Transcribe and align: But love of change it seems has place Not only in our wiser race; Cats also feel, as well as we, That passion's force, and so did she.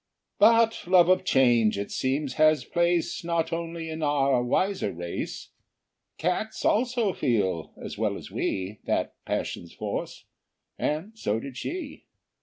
But 0.39 0.87
love 0.87 1.09
of 1.09 1.23
change 1.23 1.77
it 1.77 1.91
seems 1.91 2.33
has 2.33 2.65
place 2.65 3.23
Not 3.23 3.53
only 3.53 3.87
in 3.87 4.01
our 4.01 4.43
wiser 4.43 4.91
race; 4.91 5.49
Cats 6.17 6.65
also 6.65 7.13
feel, 7.13 7.71
as 7.79 7.99
well 7.99 8.17
as 8.17 8.31
we, 8.31 8.79
That 8.85 9.13
passion's 9.25 9.73
force, 9.73 10.25
and 10.79 11.15
so 11.15 11.39
did 11.39 11.55
she. 11.55 12.05